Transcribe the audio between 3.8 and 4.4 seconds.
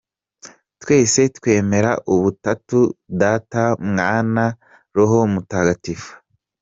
Mwana